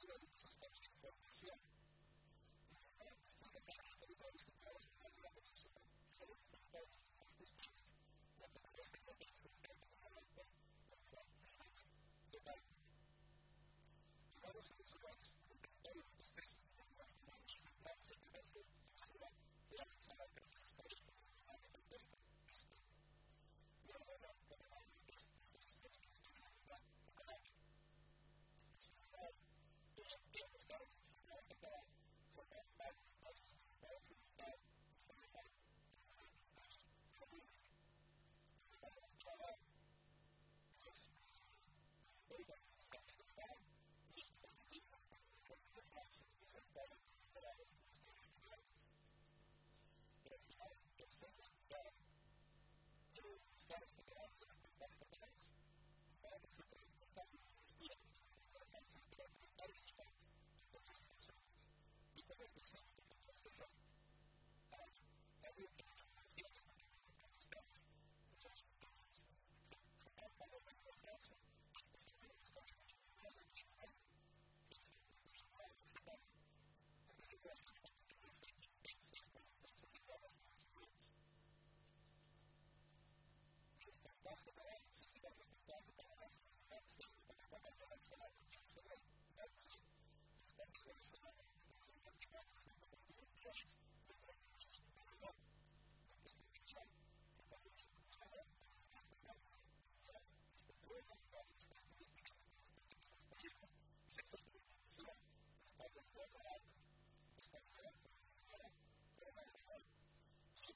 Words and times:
Yeah. 0.00 1.57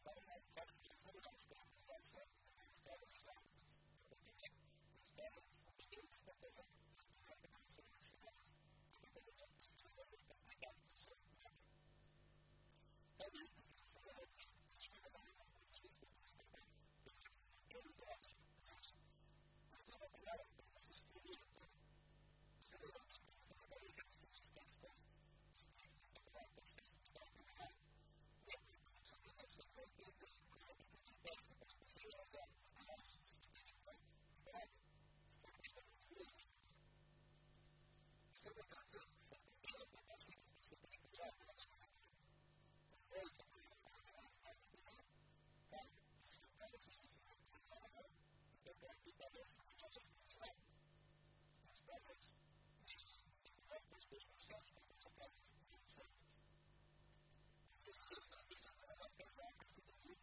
Thank 0.05 0.17
you. 1.51 1.62
next 59.59 59.75
to 59.75 59.83
you. 60.09 60.22